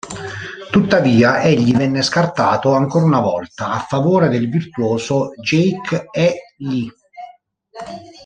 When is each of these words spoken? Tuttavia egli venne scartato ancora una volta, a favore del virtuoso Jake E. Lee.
Tuttavia 0.71 1.41
egli 1.43 1.75
venne 1.77 2.01
scartato 2.01 2.73
ancora 2.73 3.05
una 3.05 3.19
volta, 3.19 3.69
a 3.69 3.79
favore 3.87 4.29
del 4.29 4.49
virtuoso 4.49 5.29
Jake 5.39 6.07
E. 6.11 6.53
Lee. 6.57 6.91